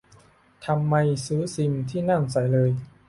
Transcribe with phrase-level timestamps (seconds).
[0.65, 0.95] ทำไม
[1.25, 2.71] ซื้อซิมที่นั่นใส่เลย